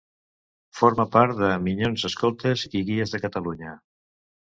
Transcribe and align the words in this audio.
Forma 0.79 1.05
part 1.17 1.37
de 1.43 1.51
Minyons 1.67 2.07
Escoltes 2.11 2.67
i 2.75 2.85
Guies 2.91 3.17
de 3.17 3.25
Catalunya. 3.29 3.81